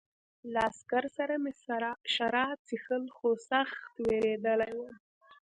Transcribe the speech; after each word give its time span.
له 0.53 0.59
عسکر 0.69 1.03
سره 1.17 1.33
مې 1.43 1.51
شراب 2.15 2.57
څښل 2.67 3.03
خو 3.15 3.27
سخت 3.49 3.83
وېرېدلی 4.05 4.71
وم 4.77 4.95